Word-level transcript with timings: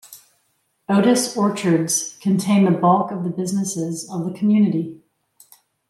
Otis 0.89 1.37
Orchards 1.37 2.17
contains 2.21 2.65
the 2.67 2.75
bulk 2.75 3.11
of 3.11 3.23
the 3.23 3.29
businesses 3.29 4.09
of 4.09 4.25
the 4.25 4.35
community. 4.35 4.99